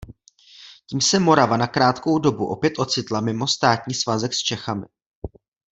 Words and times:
Tím 0.89 1.01
se 1.01 1.19
Morava 1.19 1.57
na 1.57 1.67
krátkou 1.67 2.19
dobu 2.19 2.45
opět 2.47 2.73
ocitla 2.79 3.21
mimo 3.21 3.47
státní 3.47 3.93
svazek 3.93 4.33
s 4.33 4.37
Čechami. 4.37 4.85